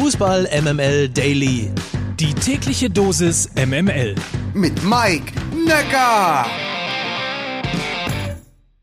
Fußball 0.00 0.48
MML 0.62 1.08
Daily. 1.08 1.72
Die 2.20 2.32
tägliche 2.32 2.88
Dosis 2.88 3.50
MML. 3.56 4.14
Mit 4.54 4.84
Mike 4.84 5.32
Necker. 5.66 6.46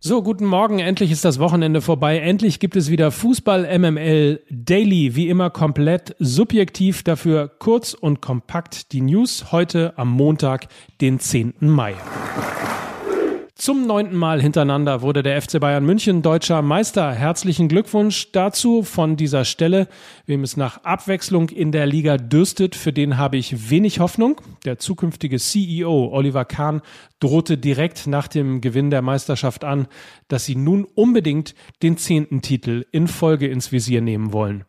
So, 0.02 0.22
guten 0.22 0.44
Morgen. 0.44 0.80
Endlich 0.80 1.12
ist 1.12 1.24
das 1.24 1.40
Wochenende 1.40 1.80
vorbei. 1.80 2.20
Endlich 2.20 2.60
gibt 2.60 2.76
es 2.76 2.92
wieder 2.92 3.12
Fußball 3.12 3.80
MML 3.80 4.42
Daily. 4.50 5.16
Wie 5.16 5.30
immer 5.30 5.50
komplett 5.52 6.18
subjektiv. 6.20 7.04
Dafür 7.04 7.48
kurz 7.60 7.94
und 7.94 8.20
kompakt 8.22 8.92
die 8.92 9.00
News 9.00 9.54
heute 9.54 9.94
am 9.96 10.10
Montag, 10.10 10.68
den 11.00 11.22
10. 11.22 11.54
Mai. 11.62 11.96
Zum 13.66 13.88
neunten 13.88 14.16
Mal 14.16 14.40
hintereinander 14.40 15.02
wurde 15.02 15.24
der 15.24 15.42
FC 15.42 15.60
Bayern 15.60 15.84
München 15.84 16.22
deutscher 16.22 16.62
Meister. 16.62 17.12
Herzlichen 17.12 17.68
Glückwunsch 17.68 18.32
dazu 18.32 18.84
von 18.84 19.18
dieser 19.18 19.44
Stelle. 19.44 19.88
Wem 20.28 20.44
es 20.44 20.56
nach 20.56 20.84
Abwechslung 20.84 21.50
in 21.50 21.72
der 21.72 21.88
Liga 21.88 22.18
dürstet, 22.18 22.76
für 22.76 22.94
den 22.94 23.18
habe 23.18 23.38
ich 23.38 23.72
wenig 23.72 24.00
Hoffnung. 24.00 24.40
Der 24.66 24.78
zukünftige 24.78 25.40
CEO 25.40 26.12
Oliver 26.14 26.46
Kahn 26.46 26.84
drohte 27.20 27.58
direkt 27.58 28.06
nach 28.06 28.28
dem 28.28 28.62
Gewinn 28.62 28.92
der 28.92 29.02
Meisterschaft 29.02 29.64
an, 29.64 29.88
dass 30.28 30.46
sie 30.46 30.56
nun 30.56 30.84
unbedingt 30.84 31.56
den 31.82 31.98
zehnten 31.98 32.44
Titel 32.44 32.86
in 32.92 33.08
Folge 33.08 33.48
ins 33.48 33.72
Visier 33.72 34.02
nehmen 34.02 34.32
wollen. 34.32 34.66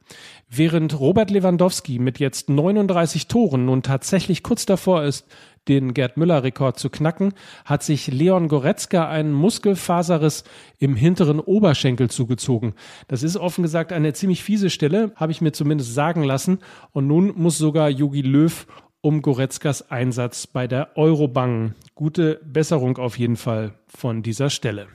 Während 0.48 0.98
Robert 0.98 1.30
Lewandowski 1.30 1.98
mit 1.98 2.18
jetzt 2.18 2.48
39 2.48 3.26
Toren 3.26 3.66
nun 3.66 3.82
tatsächlich 3.82 4.42
kurz 4.42 4.64
davor 4.64 5.02
ist, 5.02 5.26
den 5.68 5.94
Gerd 5.94 6.16
Müller-Rekord 6.16 6.78
zu 6.78 6.90
knacken, 6.90 7.32
hat 7.64 7.82
sich 7.82 8.08
Leon 8.08 8.48
Goretzka 8.48 9.08
einen 9.08 9.32
Muskelfaserriss 9.32 10.44
im 10.78 10.96
hinteren 10.96 11.40
Oberschenkel 11.40 12.10
zugezogen. 12.10 12.74
Das 13.08 13.22
ist 13.22 13.36
offen 13.36 13.62
gesagt 13.62 13.92
eine 13.92 14.12
ziemlich 14.12 14.42
fiese 14.42 14.70
Stelle, 14.70 15.12
habe 15.16 15.32
ich 15.32 15.40
mir 15.40 15.52
zumindest 15.52 15.94
sagen 15.94 16.22
lassen. 16.22 16.58
Und 16.92 17.06
nun 17.06 17.32
muss 17.36 17.58
sogar 17.58 17.88
Jogi 17.88 18.22
Löw 18.22 18.66
um 19.00 19.22
Goretzkas 19.22 19.90
Einsatz 19.90 20.46
bei 20.46 20.66
der 20.66 20.96
Euro 20.96 21.28
bangen. 21.28 21.74
Gute 21.94 22.40
Besserung 22.44 22.98
auf 22.98 23.18
jeden 23.18 23.36
Fall 23.36 23.74
von 23.86 24.22
dieser 24.22 24.50
Stelle. 24.50 24.88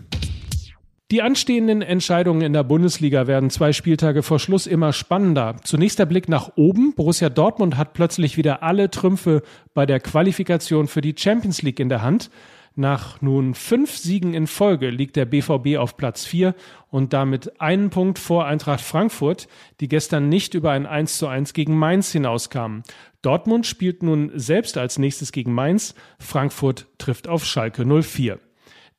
Die 1.12 1.22
anstehenden 1.22 1.82
Entscheidungen 1.82 2.42
in 2.42 2.54
der 2.54 2.64
Bundesliga 2.64 3.28
werden 3.28 3.50
zwei 3.50 3.74
Spieltage 3.74 4.24
vor 4.24 4.40
Schluss 4.40 4.66
immer 4.66 4.94
spannender. 4.94 5.58
Zunächst 5.62 6.00
der 6.00 6.06
Blick 6.06 6.30
nach 6.30 6.54
oben. 6.56 6.94
Borussia 6.96 7.28
Dortmund 7.28 7.76
hat 7.76 7.92
plötzlich 7.92 8.38
wieder 8.38 8.64
alle 8.64 8.90
Trümpfe 8.90 9.42
bei 9.74 9.86
der 9.86 10.00
Qualifikation 10.00 10.88
für 10.88 11.02
die 11.02 11.14
Champions 11.18 11.64
League 11.64 11.82
in 11.82 11.90
der 11.90 12.02
Hand. 12.02 12.32
Nach 12.76 13.22
nun 13.22 13.56
fünf 13.56 13.98
Siegen 13.98 14.34
in 14.34 14.48
Folge 14.48 14.90
liegt 14.90 15.18
der 15.18 15.26
BVB 15.26 15.76
auf 15.78 15.98
Platz 15.98 16.24
vier 16.24 16.56
und 16.90 17.12
damit 17.12 17.60
einen 17.60 17.90
Punkt 17.90 18.18
vor 18.18 18.46
Eintracht 18.46 18.80
Frankfurt, 18.80 19.50
die 19.82 19.90
gestern 19.90 20.30
nicht 20.30 20.54
über 20.54 20.72
ein 20.72 20.86
1 20.86 21.18
zu 21.18 21.28
1 21.28 21.52
gegen 21.52 21.78
Mainz 21.78 22.14
hinauskamen. 22.14 22.84
Dortmund 23.22 23.68
spielt 23.68 24.02
nun 24.02 24.32
selbst 24.36 24.78
als 24.78 24.98
nächstes 24.98 25.34
gegen 25.34 25.52
Mainz. 25.52 25.94
Frankfurt 26.20 26.88
trifft 26.98 27.28
auf 27.28 27.44
Schalke 27.44 27.86
04. 27.86 28.40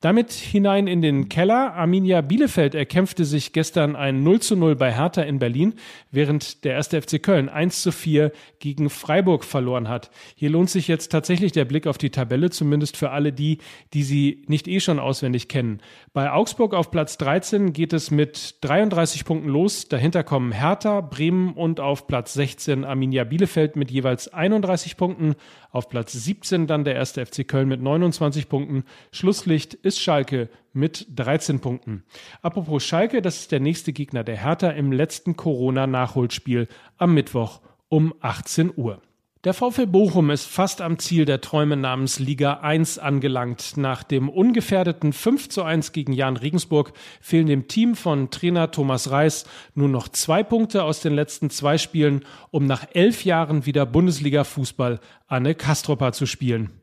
Damit 0.03 0.33
hinein 0.33 0.87
in 0.87 1.01
den 1.01 1.29
Keller. 1.29 1.75
Arminia 1.75 2.19
Bielefeld 2.19 2.75
erkämpfte 2.75 3.23
sich 3.23 3.53
gestern 3.53 3.95
ein 3.95 4.21
0 4.21 4.41
zu 4.41 4.57
0 4.57 4.75
bei 4.75 4.91
Hertha 4.93 5.21
in 5.21 5.39
Berlin, 5.39 5.75
während 6.11 6.65
der 6.65 6.75
1. 6.75 6.89
FC 6.89 7.23
Köln 7.23 7.47
1 7.47 7.81
zu 7.81 7.93
4 7.93 8.33
gegen 8.59 8.89
Freiburg 8.89 9.45
verloren 9.45 9.87
hat. 9.87 10.11
Hier 10.35 10.49
lohnt 10.49 10.69
sich 10.69 10.89
jetzt 10.89 11.07
tatsächlich 11.07 11.53
der 11.53 11.63
Blick 11.63 11.87
auf 11.87 11.97
die 11.97 12.09
Tabelle, 12.09 12.49
zumindest 12.49 12.97
für 12.97 13.11
alle 13.11 13.31
die, 13.31 13.59
die 13.93 14.03
sie 14.03 14.43
nicht 14.47 14.67
eh 14.67 14.81
schon 14.81 14.99
auswendig 14.99 15.47
kennen. 15.47 15.79
Bei 16.11 16.33
Augsburg 16.33 16.73
auf 16.73 16.91
Platz 16.91 17.17
13 17.17 17.71
geht 17.71 17.93
es 17.93 18.11
mit 18.11 18.55
33 18.59 19.23
Punkten 19.23 19.47
los. 19.47 19.87
Dahinter 19.87 20.25
kommen 20.25 20.51
Hertha, 20.51 20.99
Bremen 20.99 21.53
und 21.53 21.79
auf 21.79 22.07
Platz 22.07 22.33
16 22.33 22.83
Arminia 22.83 23.23
Bielefeld 23.23 23.77
mit 23.77 23.89
jeweils 23.89 24.27
31 24.27 24.97
Punkten. 24.97 25.35
Auf 25.71 25.87
Platz 25.87 26.11
17 26.11 26.67
dann 26.67 26.83
der 26.83 26.99
1. 26.99 27.13
FC 27.13 27.47
Köln 27.47 27.69
mit 27.69 27.81
29 27.81 28.49
Punkten. 28.49 28.83
Schlusslicht 29.11 29.73
ist 29.73 29.92
ist 29.93 30.01
Schalke 30.01 30.49
mit 30.73 31.05
13 31.15 31.59
Punkten. 31.59 32.03
Apropos 32.41 32.83
Schalke, 32.83 33.21
das 33.21 33.41
ist 33.41 33.51
der 33.51 33.59
nächste 33.59 33.93
Gegner 33.93 34.23
der 34.23 34.37
Hertha 34.37 34.71
im 34.71 34.91
letzten 34.91 35.35
Corona-Nachholspiel 35.35 36.67
am 36.97 37.13
Mittwoch 37.13 37.61
um 37.89 38.13
18 38.21 38.73
Uhr. 38.75 39.01
Der 39.43 39.53
VfL 39.53 39.87
Bochum 39.87 40.31
ist 40.31 40.45
fast 40.45 40.81
am 40.81 40.97
Ziel 40.97 41.25
der 41.25 41.41
Träume 41.41 41.75
namens 41.75 42.17
Liga 42.17 42.53
1 42.61 42.97
angelangt. 42.97 43.75
Nach 43.75 44.01
dem 44.01 44.29
ungefährdeten 44.29 45.13
5 45.13 45.49
zu 45.49 45.63
1 45.63 45.91
gegen 45.91 46.13
Jan 46.13 46.37
Regensburg 46.37 46.93
fehlen 47.21 47.47
dem 47.47 47.67
Team 47.67 47.95
von 47.95 48.31
Trainer 48.31 48.71
Thomas 48.71 49.11
Reis 49.11 49.45
nur 49.75 49.89
noch 49.89 50.07
zwei 50.07 50.43
Punkte 50.43 50.83
aus 50.83 51.01
den 51.01 51.13
letzten 51.13 51.49
zwei 51.49 51.77
Spielen, 51.77 52.25
um 52.51 52.65
nach 52.65 52.87
elf 52.93 53.25
Jahren 53.25 53.65
wieder 53.65 53.85
Bundesliga-Fußball 53.85 54.99
Anne 55.27 55.55
Kastropa 55.55 56.13
zu 56.13 56.25
spielen. 56.25 56.82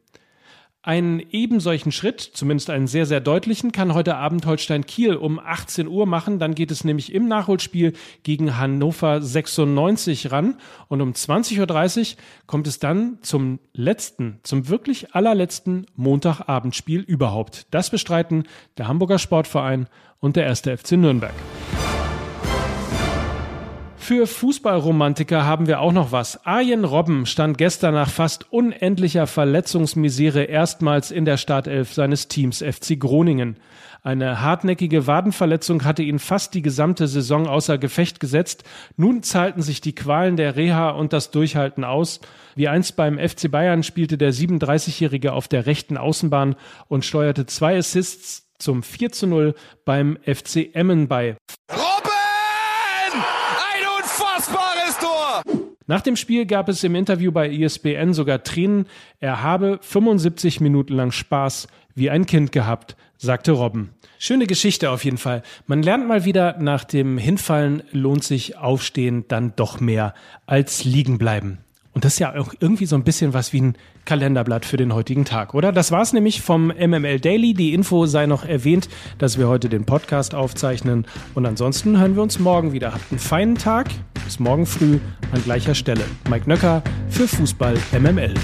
Einen 0.82 1.20
ebensolchen 1.30 1.92
Schritt, 1.92 2.22
zumindest 2.22 2.70
einen 2.70 2.86
sehr, 2.86 3.04
sehr 3.04 3.20
deutlichen, 3.20 3.70
kann 3.70 3.92
heute 3.92 4.16
Abend 4.16 4.46
Holstein 4.46 4.86
Kiel 4.86 5.14
um 5.14 5.38
18 5.38 5.86
Uhr 5.86 6.06
machen. 6.06 6.38
Dann 6.38 6.54
geht 6.54 6.70
es 6.70 6.84
nämlich 6.84 7.12
im 7.12 7.28
Nachholspiel 7.28 7.92
gegen 8.22 8.56
Hannover 8.56 9.20
96 9.20 10.32
ran. 10.32 10.56
Und 10.88 11.02
um 11.02 11.12
20.30 11.12 12.12
Uhr 12.12 12.18
kommt 12.46 12.66
es 12.66 12.78
dann 12.78 13.18
zum 13.20 13.58
letzten, 13.74 14.40
zum 14.42 14.70
wirklich 14.70 15.14
allerletzten 15.14 15.84
Montagabendspiel 15.96 17.00
überhaupt. 17.00 17.66
Das 17.72 17.90
bestreiten 17.90 18.44
der 18.78 18.88
Hamburger 18.88 19.18
Sportverein 19.18 19.86
und 20.18 20.36
der 20.36 20.46
erste 20.46 20.74
FC 20.74 20.92
Nürnberg. 20.92 21.34
Für 24.10 24.26
Fußballromantiker 24.26 25.46
haben 25.46 25.68
wir 25.68 25.78
auch 25.78 25.92
noch 25.92 26.10
was. 26.10 26.44
Arjen 26.44 26.84
Robben 26.84 27.26
stand 27.26 27.58
gestern 27.58 27.94
nach 27.94 28.10
fast 28.10 28.52
unendlicher 28.52 29.28
Verletzungsmisere 29.28 30.42
erstmals 30.42 31.12
in 31.12 31.24
der 31.24 31.36
Startelf 31.36 31.94
seines 31.94 32.26
Teams 32.26 32.58
FC 32.58 32.98
Groningen. 32.98 33.58
Eine 34.02 34.40
hartnäckige 34.40 35.06
Wadenverletzung 35.06 35.84
hatte 35.84 36.02
ihn 36.02 36.18
fast 36.18 36.54
die 36.54 36.62
gesamte 36.62 37.06
Saison 37.06 37.46
außer 37.46 37.78
Gefecht 37.78 38.18
gesetzt. 38.18 38.64
Nun 38.96 39.22
zahlten 39.22 39.62
sich 39.62 39.80
die 39.80 39.94
Qualen 39.94 40.34
der 40.34 40.56
Reha 40.56 40.90
und 40.90 41.12
das 41.12 41.30
Durchhalten 41.30 41.84
aus. 41.84 42.18
Wie 42.56 42.66
einst 42.66 42.96
beim 42.96 43.16
FC 43.16 43.48
Bayern 43.48 43.84
spielte 43.84 44.18
der 44.18 44.32
37-Jährige 44.32 45.34
auf 45.34 45.46
der 45.46 45.66
rechten 45.66 45.96
Außenbahn 45.96 46.56
und 46.88 47.04
steuerte 47.04 47.46
zwei 47.46 47.78
Assists 47.78 48.50
zum 48.58 48.82
4 48.82 49.12
zu 49.12 49.28
0 49.28 49.54
beim 49.84 50.18
FC 50.26 50.74
Emmen 50.74 51.06
bei. 51.06 51.36
Nach 55.90 56.02
dem 56.02 56.14
Spiel 56.14 56.46
gab 56.46 56.68
es 56.68 56.84
im 56.84 56.94
Interview 56.94 57.32
bei 57.32 57.50
ESPN 57.50 58.12
sogar 58.12 58.44
Tränen. 58.44 58.86
Er 59.18 59.42
habe 59.42 59.80
75 59.82 60.60
Minuten 60.60 60.94
lang 60.94 61.10
Spaß 61.10 61.66
wie 61.96 62.10
ein 62.10 62.26
Kind 62.26 62.52
gehabt, 62.52 62.94
sagte 63.18 63.50
Robben. 63.50 63.90
Schöne 64.16 64.46
Geschichte 64.46 64.90
auf 64.90 65.04
jeden 65.04 65.18
Fall. 65.18 65.42
Man 65.66 65.82
lernt 65.82 66.06
mal 66.06 66.24
wieder, 66.24 66.58
nach 66.60 66.84
dem 66.84 67.18
Hinfallen 67.18 67.82
lohnt 67.90 68.22
sich 68.22 68.56
Aufstehen 68.56 69.24
dann 69.26 69.54
doch 69.56 69.80
mehr 69.80 70.14
als 70.46 70.84
liegen 70.84 71.18
bleiben. 71.18 71.58
Und 71.92 72.04
das 72.04 72.14
ist 72.14 72.18
ja 72.20 72.34
auch 72.34 72.54
irgendwie 72.60 72.86
so 72.86 72.96
ein 72.96 73.02
bisschen 73.02 73.34
was 73.34 73.52
wie 73.52 73.60
ein 73.60 73.74
Kalenderblatt 74.04 74.64
für 74.64 74.76
den 74.76 74.94
heutigen 74.94 75.24
Tag, 75.24 75.54
oder? 75.54 75.72
Das 75.72 75.90
war's 75.90 76.12
nämlich 76.12 76.40
vom 76.40 76.68
MML 76.68 77.20
Daily. 77.20 77.52
Die 77.54 77.74
Info 77.74 78.06
sei 78.06 78.26
noch 78.26 78.44
erwähnt, 78.44 78.88
dass 79.18 79.38
wir 79.38 79.48
heute 79.48 79.68
den 79.68 79.84
Podcast 79.84 80.34
aufzeichnen. 80.34 81.06
Und 81.34 81.46
ansonsten 81.46 81.98
hören 81.98 82.14
wir 82.14 82.22
uns 82.22 82.38
morgen 82.38 82.72
wieder. 82.72 82.94
Habt 82.94 83.10
einen 83.10 83.18
feinen 83.18 83.56
Tag. 83.56 83.88
Bis 84.24 84.38
morgen 84.38 84.66
früh 84.66 84.98
an 85.32 85.42
gleicher 85.42 85.74
Stelle. 85.74 86.04
Mike 86.28 86.48
Nöcker 86.48 86.82
für 87.08 87.26
Fußball 87.26 87.76
MML. 87.98 88.34